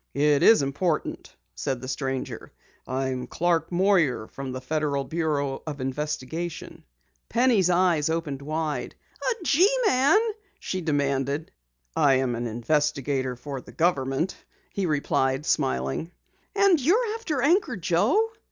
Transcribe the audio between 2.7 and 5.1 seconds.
"I am Clark Moyer, from the Federal